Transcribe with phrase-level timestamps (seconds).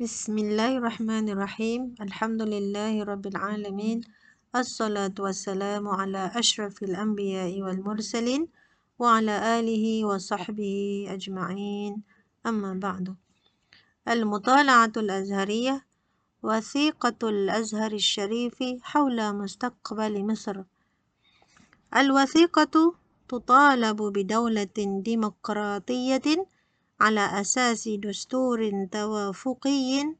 [0.00, 4.00] بسم الله الرحمن الرحيم الحمد لله رب العالمين
[4.56, 8.48] الصلاة والسلام على أشرف الأنبياء والمرسلين
[8.98, 12.02] وعلى آله وصحبه أجمعين
[12.46, 13.14] أما بعد
[14.08, 15.86] المطالعة الأزهرية
[16.42, 20.56] وثيقة الأزهر الشريف حول مستقبل مصر
[21.96, 22.94] الوثيقة
[23.28, 24.76] تطالب بدولة
[25.06, 26.26] ديمقراطية
[27.00, 30.14] على أساس دستور توافقي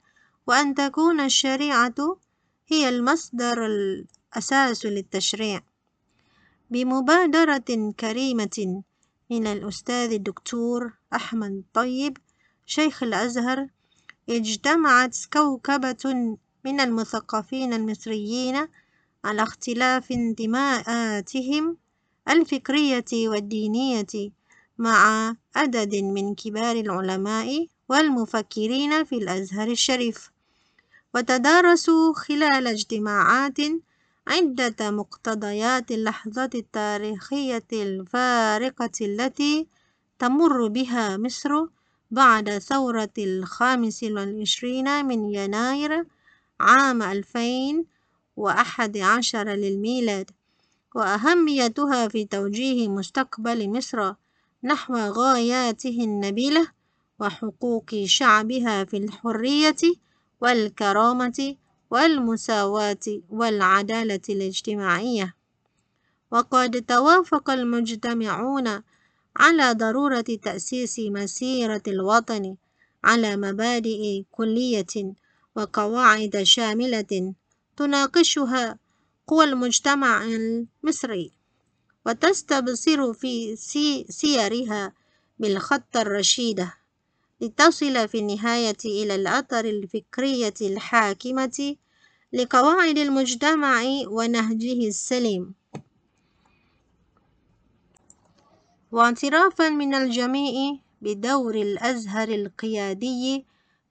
[0.46, 2.18] وأن تكون الشريعة
[2.68, 5.60] هي المصدر الأساس للتشريع.
[6.70, 8.82] بمبادرة كريمة
[9.30, 12.18] من الأستاذ الدكتور أحمد طيب
[12.66, 13.68] شيخ الأزهر
[14.28, 18.68] اجتمعت كوكبة من المثقفين المصريين
[19.24, 21.76] على اختلاف انتماءاتهم
[22.28, 24.06] الفكرية والدينية
[24.78, 30.30] مع عدد من كبار العلماء والمفكرين في الأزهر الشريف.
[31.14, 33.58] وتدارسوا خلال اجتماعات
[34.26, 39.66] عدة مقتضيات اللحظة التاريخية الفارقة التي
[40.18, 41.50] تمر بها مصر
[42.10, 46.04] بعد ثورة الخامس والعشرين من يناير
[46.60, 47.84] عام ألفين
[48.36, 50.30] وأحد عشر للميلاد
[50.94, 54.14] وأهميتها في توجيه مستقبل مصر
[54.64, 56.66] نحو غاياته النبيلة
[57.20, 59.82] وحقوق شعبها في الحرية
[60.40, 61.56] والكرامة
[61.90, 65.34] والمساواة والعدالة الاجتماعية.
[66.30, 68.82] وقد توافق المجتمعون
[69.36, 72.56] على ضرورة تأسيس مسيرة الوطن
[73.04, 75.14] على مبادئ كلية
[75.56, 77.34] وقواعد شاملة
[77.76, 78.78] تناقشها
[79.26, 81.43] قوى المجتمع المصري.
[82.06, 83.56] وتستبصر في
[84.08, 84.92] سيرها
[85.38, 86.74] بالخط الرشيدة
[87.40, 91.76] لتصل في النهاية إلى الأثر الفكرية الحاكمة
[92.32, 95.54] لقواعد المجتمع ونهجه السليم.
[98.92, 103.44] واعترافا من الجميع بدور الأزهر القيادي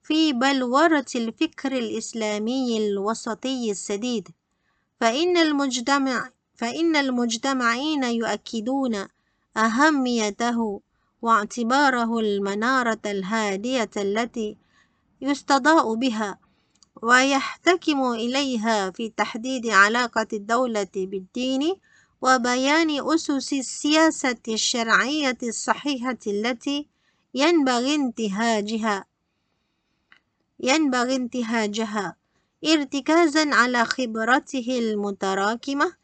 [0.03, 4.29] في بلورة الفكر الإسلامي الوسطي السديد.
[4.99, 9.07] فإن المجتمع فإن المجتمعين يؤكدون
[9.57, 10.81] أهميته
[11.21, 14.57] واعتباره المنارة الهادية التي
[15.21, 16.37] يستضاء بها
[17.01, 21.75] ويحتكم إليها في تحديد علاقة الدولة بالدين
[22.21, 26.87] وبيان أسس السياسة الشرعية الصحيحة التي
[27.33, 29.05] ينبغي انتهاجها.
[30.59, 32.15] ينبغي انتهاجها
[32.65, 36.02] ارتكازا على خبرته المتراكمة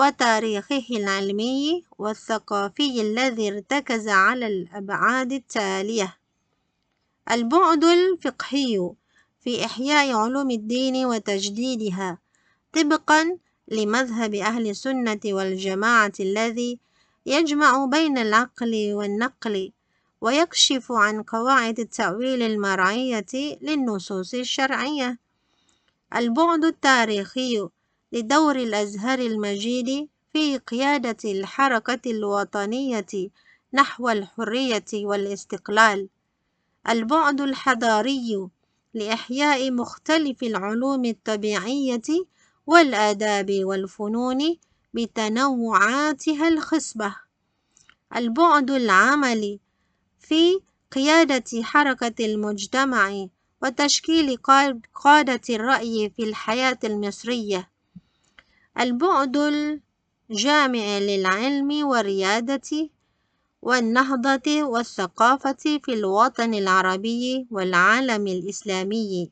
[0.00, 6.16] وتاريخه العلمي والثقافي الذي ارتكز على الأبعاد التالية.
[7.30, 8.90] البعد الفقهي
[9.40, 12.18] في إحياء علوم الدين وتجديدها
[12.72, 16.78] طبقا لمذهب أهل السنة والجماعة الذي
[17.26, 19.72] يجمع بين العقل والنقل
[20.20, 25.18] ويكشف عن قواعد التأويل المرعية للنصوص الشرعية.
[26.16, 27.68] البعد التاريخي
[28.12, 33.30] لدور الأزهر المجيد في قيادة الحركة الوطنية
[33.72, 36.08] نحو الحرية والاستقلال.
[36.88, 38.48] البعد الحضاري
[38.94, 42.02] لإحياء مختلف العلوم الطبيعية
[42.66, 44.56] والآداب والفنون
[44.94, 47.16] بتنوعاتها الخصبة.
[48.16, 49.60] البعد العملي
[50.18, 50.60] في
[50.92, 53.26] قيادة حركة المجتمع
[53.62, 54.36] وتشكيل
[54.94, 57.69] قادة الرأي في الحياة المصرية.
[58.78, 59.36] البعد
[60.30, 62.90] الجامع للعلم والريادة
[63.62, 69.30] والنهضة والثقافة في الوطن العربي والعالم الإسلامي.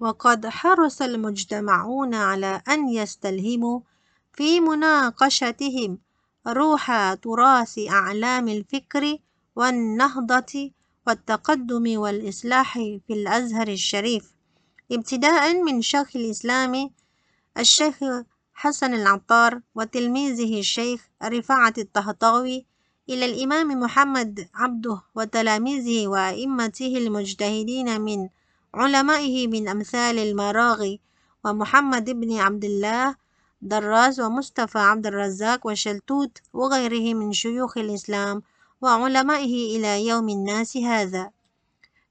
[0.00, 3.80] وقد حرص المجتمعون على أن يستلهموا
[4.32, 5.98] في مناقشتهم
[6.46, 9.18] روح تراث أعلام الفكر
[9.56, 10.70] والنهضة
[11.06, 14.32] والتقدم والإصلاح في الأزهر الشريف
[14.92, 16.90] ابتداء من شيخ الإسلام
[17.58, 17.94] الشيخ
[18.54, 22.66] حسن العطار وتلميذه الشيخ رفاعة الطهطاوي
[23.08, 28.28] إلى الإمام محمد عبده وتلاميذه وأئمته المجتهدين من
[28.74, 31.00] علمائه من أمثال المراغي
[31.44, 33.16] ومحمد بن عبد الله
[33.62, 38.42] دراس ومصطفى عبد الرزاق وشلتوت وغيره من شيوخ الإسلام
[38.80, 41.30] وعلمائه إلى يوم الناس هذا.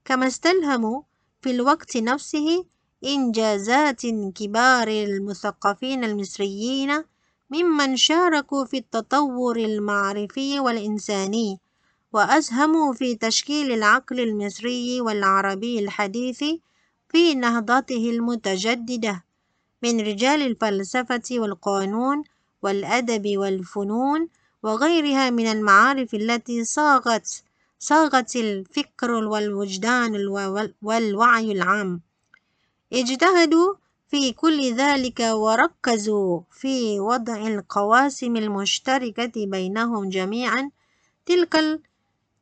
[0.04, 1.02] كما استلهموا
[1.42, 2.64] في الوقت نفسه
[3.04, 7.04] إنجازات كبار المثقفين المصريين
[7.50, 11.60] ممن شاركوا في التطور المعرفي والإنساني
[12.12, 16.44] وأسهموا في تشكيل العقل المصري والعربي الحديث
[17.08, 19.24] في نهضته المتجددة
[19.82, 22.22] من رجال الفلسفة والقانون
[22.62, 24.28] والأدب والفنون
[24.62, 27.42] وغيرها من المعارف التي صاغت
[27.78, 30.12] صاغت الفكر والوجدان
[30.82, 32.00] والوعي العام.
[32.94, 33.74] اجتهدوا
[34.08, 40.70] في كل ذلك وركزوا في وضع القواسم المشتركة بينهم جميعا.
[41.26, 41.80] تلك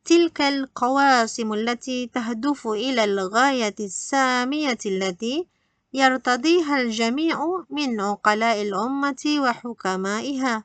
[0.05, 5.47] تلك القواسم التي تهدف إلى الغاية السامية التي
[5.95, 10.65] يرتضيها الجميع من عقلاء الأمة وحكمائها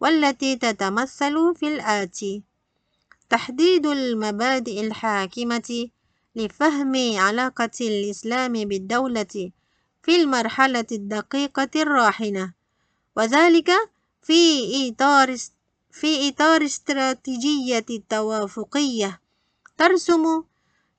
[0.00, 2.42] والتي تتمثل في الآتي.
[3.30, 5.88] تحديد المبادئ الحاكمة
[6.36, 9.50] لفهم علاقة الإسلام بالدولة
[10.02, 12.52] في المرحلة الدقيقة الراهنة
[13.16, 13.70] وذلك
[14.22, 15.36] في إطار
[15.90, 19.20] في إطار استراتيجية التوافقية
[19.78, 20.42] ترسم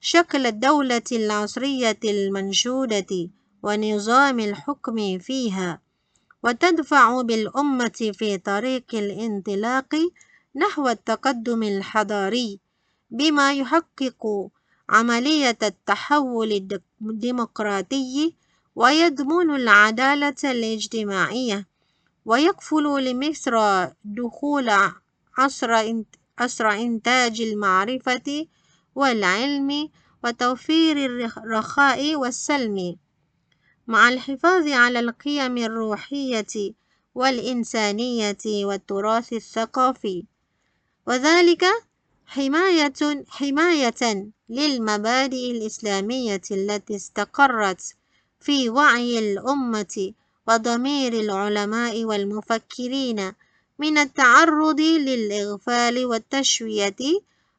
[0.02, 3.30] شكل الدولة العصرية المنشودة
[3.64, 5.82] ونظام الحكم فيها
[6.44, 9.96] وتدفع بالأمة في طريق الانطلاق
[10.56, 12.60] نحو التقدم الحضاري
[13.12, 14.50] بما يحقق
[14.90, 18.34] عملية التحول الديمقراطي
[18.76, 21.68] ويضمن العدالة الاجتماعية
[22.26, 24.70] ويكفل لمصر دخول
[25.38, 25.72] عصر
[26.40, 28.48] عصر إنتاج المعرفة
[28.96, 29.90] والعلم
[30.24, 32.96] وتوفير الرخاء والسلم.
[33.88, 36.74] مع الحفاظ على القيم الروحية
[37.16, 40.24] والإنسانية والتراث الثقافي.
[41.08, 41.66] وذلك
[42.28, 47.96] حماية حماية للمبادئ الإسلامية التي استقرت
[48.40, 50.14] في وعي الأمة
[50.48, 53.34] وضمير العلماء والمفكرين
[53.80, 56.96] من التعرض للإغفال والتشوية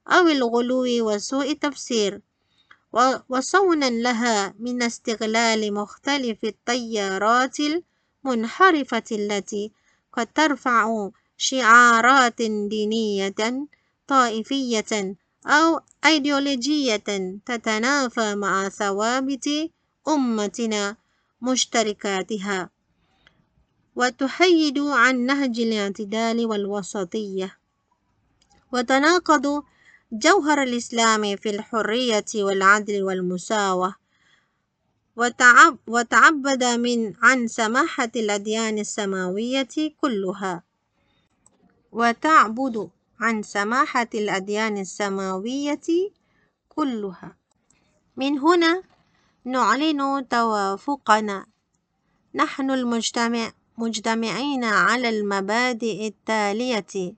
[0.08, 2.20] أو الغلو وسوء التفسير
[3.28, 9.72] وصونا لها من استغلال مختلف التيارات المنحرفة التي
[10.12, 13.68] قد ترفع شعارات دينية
[14.08, 15.16] طائفية
[15.46, 16.96] أو أيديولوجية
[17.46, 19.48] تتنافى مع ثوابت
[20.08, 20.96] أمتنا
[21.42, 22.70] مشتركاتها
[23.96, 27.58] وتحيد عن نهج الاعتدال والوسطية
[28.72, 29.62] وتناقض
[30.12, 33.94] جوهر الإسلام في الحرية والعدل والمساواة
[35.16, 39.68] وتعب وتعبد من عن سماحة الأديان السماوية
[40.00, 40.62] كلها
[41.92, 42.90] وتعبد
[43.20, 46.10] عن سماحة الأديان السماوية
[46.68, 47.36] كلها.
[48.16, 48.82] من هنا
[49.44, 51.46] نعلن توافقنا.
[52.34, 57.14] نحن المجتمع مجتمعين على المبادئ التالية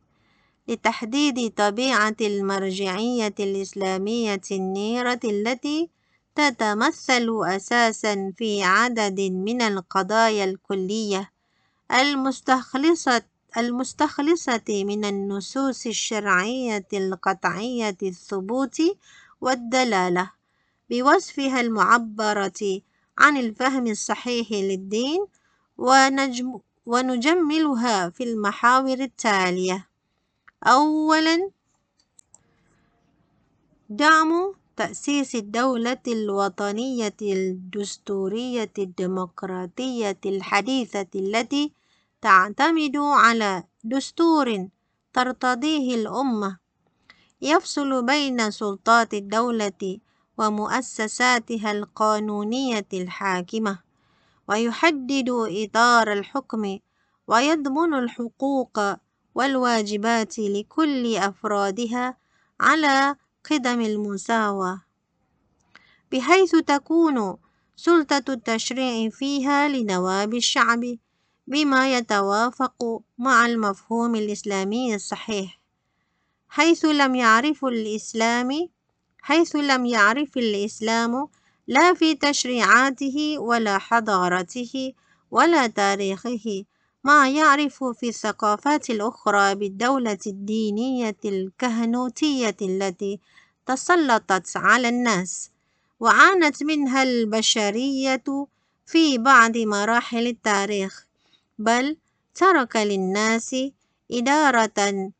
[0.69, 5.91] لتحديد طبيعة المرجعية الإسلامية النيرة التي
[6.35, 11.31] تتمثل أساسا في عدد من القضايا الكلية
[11.93, 13.23] المستخلصة
[13.57, 18.83] المستخلصة من النصوص الشرعية القطعية الثبوت
[19.41, 20.31] والدلالة
[20.91, 22.81] بوصفها المعبرة
[23.19, 25.27] عن الفهم الصحيح للدين
[25.79, 29.89] ونجم ونجملها في المحاور التالية.
[30.67, 31.51] أولا
[33.89, 41.73] دعم تأسيس الدولة الوطنية الدستورية الديمقراطية الحديثة التي
[42.23, 44.69] تعتمد على دستور
[45.13, 46.59] ترتضيه الأمة.
[47.43, 49.99] يفصل بين سلطات الدولة
[50.39, 53.79] ومؤسساتها القانونية الحاكمة
[54.49, 56.79] ويحدد إطار الحكم
[57.27, 58.81] ويضمن الحقوق
[59.35, 62.17] والواجبات لكل أفرادها
[62.61, 63.17] على
[63.51, 64.83] قدم المساواة.
[66.13, 67.37] بحيث تكون
[67.77, 70.81] سلطة التشريع فيها لنواب الشعب.
[71.51, 75.61] بما يتوافق مع المفهوم الإسلامي الصحيح
[76.49, 78.69] حيث لم يعرف الإسلام
[79.23, 81.29] حيث لم يعرف الإسلام
[81.67, 84.93] لا في تشريعاته ولا حضارته
[85.31, 86.65] ولا تاريخه
[87.05, 93.21] ما يعرف في الثقافات الأخرى بالدولة الدينية الكهنوتية التي
[93.67, 95.51] تسلطت على الناس
[96.01, 98.47] وعانت منها البشرية
[98.87, 101.10] في بعض مراحل التاريخ.
[101.61, 101.97] بل
[102.35, 103.57] ترك للناس
[104.13, 105.13] إدارة.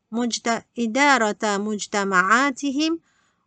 [0.79, 2.99] إدارة مجتمعاتهم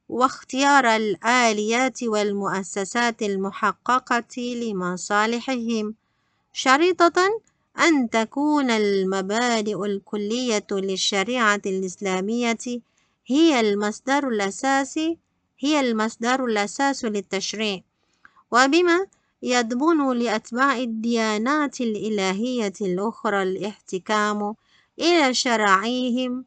[0.09, 5.95] واختيار الآليات والمؤسسات المحققة لمصالحهم
[6.53, 7.41] شريطة
[7.79, 12.65] أن تكون المبادئ الكلية للشريعة الإسلامية
[13.27, 15.19] هي المصدر الأساسي
[15.59, 17.81] هي المصدر الأساس للتشريع
[18.51, 19.07] وبما
[19.45, 24.55] يضمن لأتباع الديانات الإلهية الأخرى الاحتكام
[24.99, 26.45] إلى شرائعهم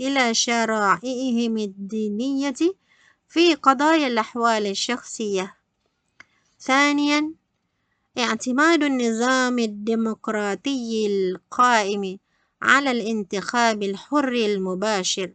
[0.00, 2.54] إلى شرائعهم الدينية
[3.28, 5.54] في قضايا الأحوال الشخصية.
[6.60, 7.32] ثانياً
[8.18, 12.18] اعتماد النظام الديمقراطي القائم
[12.62, 15.32] على الانتخاب الحر المباشر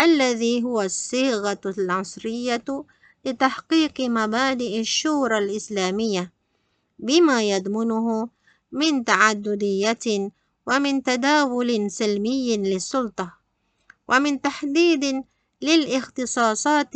[0.00, 2.64] الذي هو الصيغة العصرية
[3.24, 6.32] لتحقيق مبادئ الشورى الإسلامية
[6.98, 8.28] بما يضمنه
[8.72, 10.30] من تعددية
[10.66, 13.32] ومن تداول سلمي للسلطة
[14.08, 15.24] ومن تحديد
[15.62, 16.94] للاختصاصات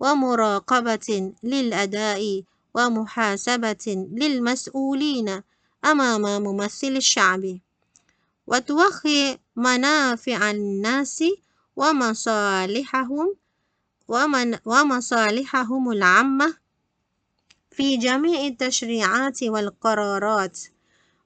[0.00, 2.42] ومراقبة للأداء
[2.74, 5.42] ومحاسبة للمسؤولين
[5.84, 7.58] أمام ممثل الشعب
[8.46, 11.24] وتوخي منافع الناس
[11.76, 13.34] ومصالحهم
[14.08, 16.54] ومن ومصالحهم العامة
[17.70, 20.60] في جميع التشريعات والقرارات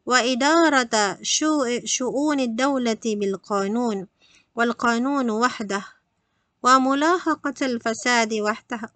[0.07, 1.19] وإدارة
[1.85, 4.07] شؤون الدولة بالقانون
[4.55, 5.85] والقانون وحده
[6.63, 8.33] وملاحقة الفساد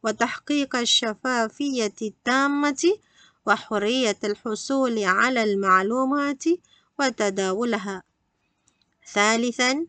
[0.03, 2.93] وتحقيق الشفافية التامة
[3.47, 6.45] وحرية الحصول على المعلومات
[7.01, 8.03] وتداولها.
[9.13, 9.87] ثالثاً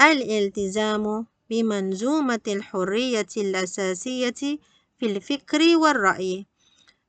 [0.00, 4.58] الالتزام بمنظومة الحرية الأساسية
[4.98, 6.46] في الفكر والرأي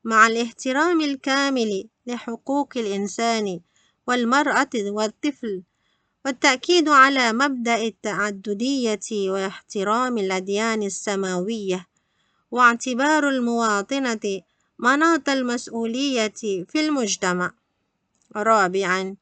[0.03, 3.60] مع الاحترام الكامل لحقوق الإنسان
[4.08, 5.63] والمرأة والطفل
[6.25, 11.88] والتأكيد على مبدأ التعددية واحترام الأديان السماوية
[12.51, 14.41] واعتبار المواطنة
[14.79, 16.34] مناط المسؤولية
[16.67, 17.51] في المجتمع.
[18.36, 19.15] رابعاً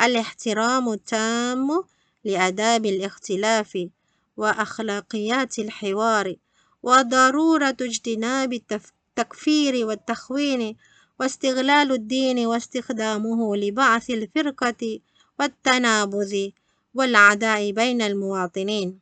[0.00, 1.82] الاحترام التام
[2.24, 3.88] لآداب الاختلاف
[4.36, 6.34] وأخلاقيات الحوار
[6.82, 10.76] وضرورة اجتناب التكفير والتخوين
[11.20, 15.00] واستغلال الدين واستخدامه لبعث الفرقة
[15.38, 16.48] والتنابذ
[16.94, 18.98] والعداء بين المواطنين.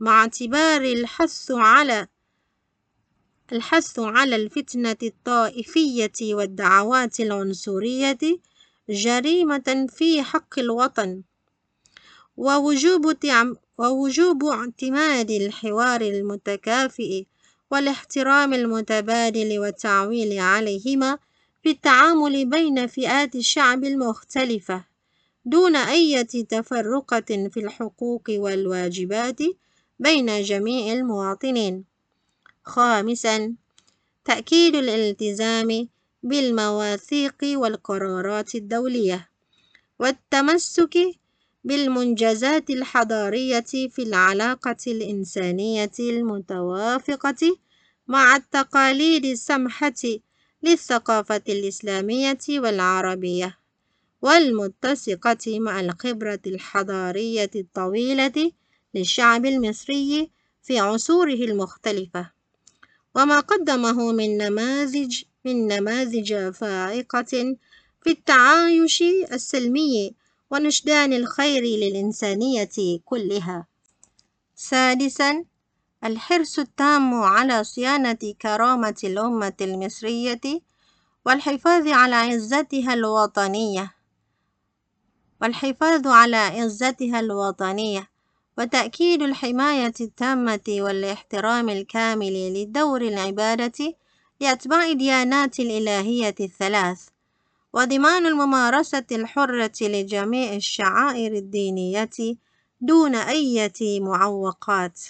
[0.00, 2.08] مع اعتبار الحث على
[3.52, 8.18] الحث على الفتنة الطائفية والدعوات العنصرية
[8.90, 11.22] جريمة في حق الوطن.
[12.36, 13.12] ووجوب
[13.78, 17.24] ووجوب اعتماد الحوار المتكافئ
[17.70, 21.18] والاحترام المتبادل والتعويل عليهما
[21.62, 24.84] في التعامل بين فئات الشعب المختلفة
[25.44, 29.40] دون أي تفرقة في الحقوق والواجبات
[29.98, 31.84] بين جميع المواطنين.
[32.64, 33.54] خامساً
[34.24, 35.88] تأكيد الالتزام
[36.22, 39.28] بالمواثيق والقرارات الدولية
[39.98, 40.94] والتمسك
[41.64, 43.60] بالمنجزات الحضارية
[43.90, 47.58] في العلاقة الإنسانية المتوافقة
[48.06, 50.02] مع التقاليد السمحة
[50.62, 53.58] للثقافة الإسلامية والعربية
[54.22, 58.52] والمتسقة مع الخبرة الحضارية الطويلة
[58.94, 60.30] للشعب المصري
[60.62, 62.30] في عصوره المختلفة.
[63.14, 67.56] وما قدمه من نماذج من نماذج فائقة
[68.02, 70.14] في التعايش السلمي
[70.50, 73.66] ونشدان الخير للإنسانية كلها.
[74.54, 75.44] سادساً
[76.04, 80.40] الحرص التام على صيانة كرامة الأمة المصرية
[81.26, 83.94] والحفاظ على عزتها الوطنية
[85.42, 88.08] والحفاظ على عزتها الوطنية
[88.58, 93.94] وتأكيد الحماية التامة والاحترام الكامل لدور العبادة
[94.40, 97.08] لأتباع الديانات الإلهية الثلاث
[97.72, 102.10] وضمان الممارسة الحرة لجميع الشعائر الدينية
[102.80, 105.00] دون أي معوقات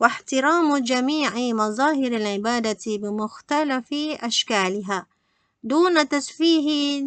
[0.00, 3.88] واحترام جميع مظاهر العبادة بمختلف
[4.20, 5.06] أشكالها
[5.64, 7.04] دون تسفيه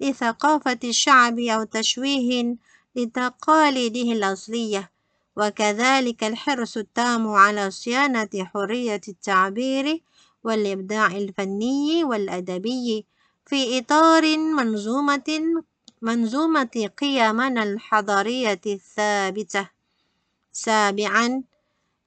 [0.00, 2.56] لثقافة الشعب أو تشويه
[2.96, 4.90] لتقاليده الأصلية
[5.36, 10.02] وكذلك الحرص التام على صيانة حرية التعبير
[10.44, 13.06] والإبداع الفني والأدبي
[13.48, 15.40] في إطار منظومة
[16.02, 19.70] منظومة قيمنا الحضارية الثابتة.
[20.52, 21.42] سابعاً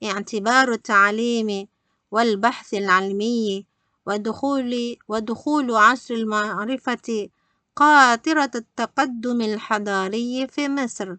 [0.03, 1.67] اعتبار التعليم
[2.11, 3.65] والبحث العلمي
[4.05, 7.29] ودخول ودخول عصر المعرفة
[7.75, 11.15] قاطرة التقدم الحضاري في مصر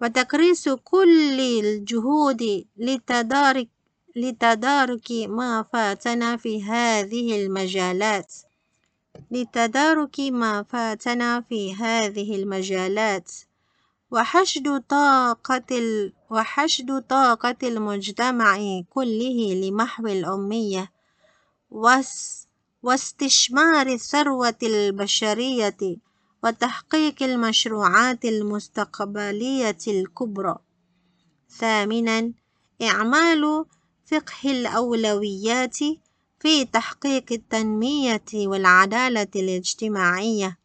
[0.00, 3.68] وتكريس كل الجهود لتدارك
[4.16, 8.32] لتدارك ما فاتنا في هذه المجالات
[9.30, 13.32] لتدارك ما فاتنا في هذه المجالات.
[14.10, 15.82] وحشد طاقة
[16.30, 20.92] وحشد طاقة المجتمع كله لمحو الأمية
[22.82, 25.76] واستشمار الثروة البشرية
[26.44, 30.58] وتحقيق المشروعات المستقبلية الكبرى.
[31.50, 32.32] ثامنا
[32.82, 33.64] إعمال
[34.06, 35.78] فقه الأولويات
[36.46, 40.58] في تحقيق التنمية والعدالة الاجتماعية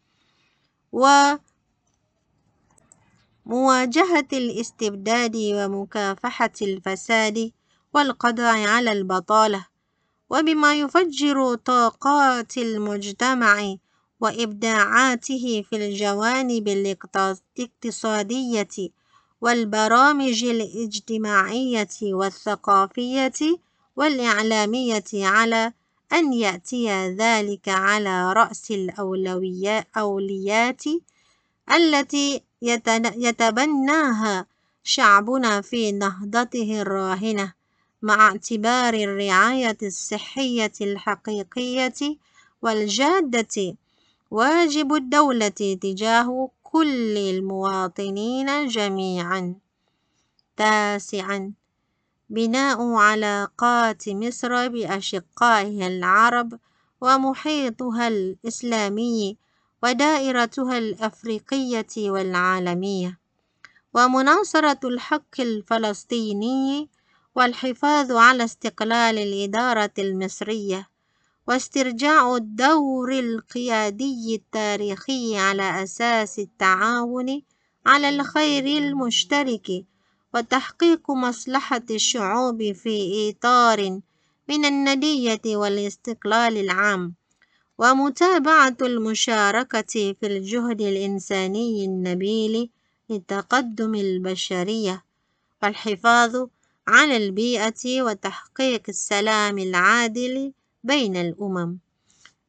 [3.46, 7.52] ومواجهة الاستبداد ومكافحة الفساد
[7.94, 9.66] والقضاء على البطالة
[10.30, 13.76] وبما يفجر طاقات المجتمع
[14.20, 16.68] وإبداعاته في الجوانب
[17.58, 18.90] الاقتصادية
[19.42, 23.62] والبرامج الاجتماعية والثقافية
[23.96, 25.74] والإعلامية على
[26.14, 30.84] أن يأتي ذلك على رأس الأولويات
[31.72, 32.42] التي
[33.18, 34.46] يتبناها
[34.84, 37.54] شعبنا في نهضته الراهنة
[38.02, 42.18] مع اعتبار الرعاية الصحية الحقيقية
[42.62, 43.76] والجادة
[44.32, 49.56] واجب الدولة تجاه كل المواطنين جميعا.
[50.58, 51.54] تاسعا.
[52.32, 56.60] بناء علاقات مصر بأشقائها العرب
[57.02, 59.38] ومحيطها الإسلامي
[59.84, 63.20] ودائرتها الأفريقية والعالمية.
[63.94, 66.90] ومناصرة الحق الفلسطيني
[67.36, 70.90] والحفاظ على استقلال الإدارة المصرية
[71.48, 77.42] واسترجاع الدور القيادي التاريخي على أساس التعاون
[77.86, 79.86] على الخير المشترك
[80.34, 84.00] وتحقيق مصلحة الشعوب في إطار
[84.50, 87.14] من الندية والاستقلال العام
[87.78, 92.70] ومتابعة المشاركة في الجهد الإنساني النبيل
[93.10, 95.06] لتقدم البشرية
[95.64, 96.48] والحفاظ
[96.88, 101.78] على البيئة وتحقيق السلام العادل بين الأمم.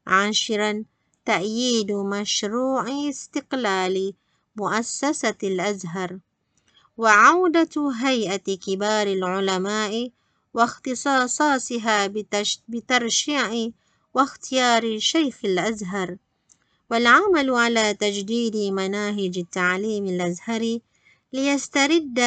[0.06, 0.84] عاشرا
[1.24, 4.14] تأييد مشروع استقلال
[4.56, 6.18] مؤسسة الأزهر.
[7.02, 10.10] وعودة هيئة كبار العلماء
[10.54, 12.06] واختصاصاتها
[12.68, 13.70] بترشيع
[14.14, 16.16] واختيار شيخ الأزهر.
[16.90, 20.82] والعمل على تجديد مناهج التعليم الأزهري
[21.32, 22.20] ليسترد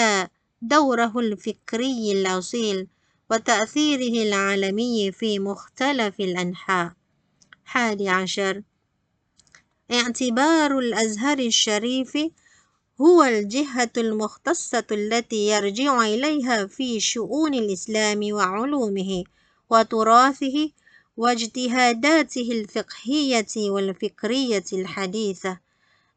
[0.62, 2.88] دوره الفكري الأصيل
[3.32, 6.92] وتأثيره العالمي في مختلف الأنحاء.
[7.66, 8.62] حادي عشر.
[9.92, 12.18] اعتبار الأزهر الشريف
[13.02, 19.24] هو الجهة المختصة التي يرجع إليها في شؤون الإسلام وعلومه
[19.70, 20.70] وتراثه
[21.18, 25.60] واجتهاداته الفقهية والفكرية الحديثة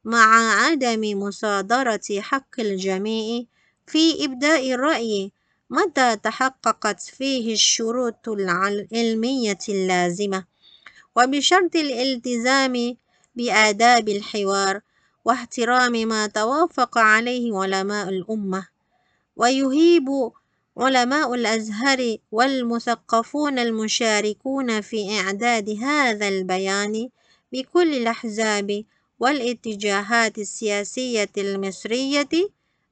[0.04, 3.44] مع عدم مصادرة حق الجميع
[3.86, 5.32] في إبداء الرأي
[5.70, 10.44] متى تحققت فيه الشروط العلمية اللازمة.
[11.16, 12.96] وبشرط الالتزام
[13.36, 14.80] بآداب الحوار
[15.28, 18.66] واحترام ما توافق عليه علماء الأمة
[19.36, 20.08] ويهيب
[20.76, 27.08] علماء الأزهر والمثقفون المشاركون في إعداد هذا البيان
[27.52, 28.84] بكل الأحزاب
[29.20, 32.28] والاتجاهات السياسية المصرية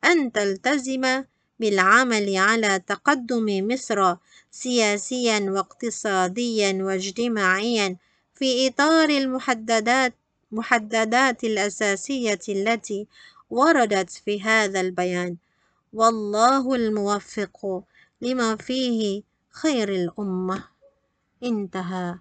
[0.04, 1.24] أن تلتزم
[1.60, 4.16] بالعمل على تقدم مصر
[4.50, 7.96] سياسيا واقتصاديا واجتماعيا
[8.34, 10.14] في إطار المحددات
[10.52, 13.06] محددات الأساسية التي
[13.50, 15.36] وردت في هذا البيان.
[15.92, 17.82] والله الموفق
[18.20, 20.64] لما فيه خير الأمة.
[21.44, 22.14] انتهى.